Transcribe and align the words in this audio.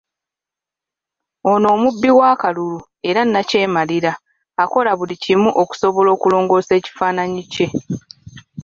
Ono 1.51 1.67
omubbi 1.75 2.09
w'akalulu 2.17 2.79
era 3.09 3.21
nnakyemalira 3.25 4.11
akola 4.63 4.91
buli 4.99 5.15
kimu 5.23 5.49
okusobola 5.61 6.09
okulongoosa 6.15 6.71
ekifaananyi 6.79 7.43
kye. 7.53 7.67